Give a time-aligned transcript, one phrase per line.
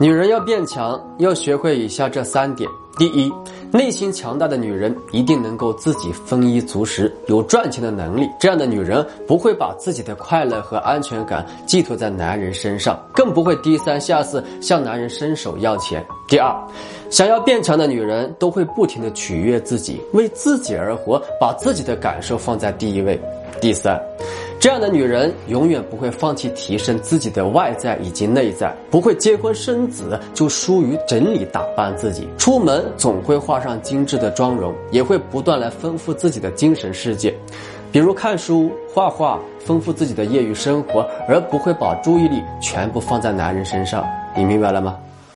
[0.00, 2.66] 女人要变强，要学会以下这三点：
[2.96, 3.30] 第一，
[3.70, 8.26] 内心强大的女人一定能够自己丰衣足食，有赚钱的能力。
[8.40, 16.02] 这样的女人不会把自己的快乐和安全感寄托在男人身上，更不会低三下四向男人伸手要钱。
[16.26, 16.50] 第二，
[17.10, 23.20] 想要变强的女人都会不停的取悦自己，为自己而活，把自己的感受放在第一位。
[23.60, 24.00] 第三。
[24.60, 37.34] 这样的女人永远不会放弃提升自己的外在以及内在，不会结婚生子就疏于整理打扮自己，出门总会画上精致的妆容，也会不断来丰富自己的精神世界，
[37.90, 44.06] 比如看书、画画，丰富自己的业余生活，而不会把注意力全部放在男人身上。
[44.36, 44.98] 你明白了吗？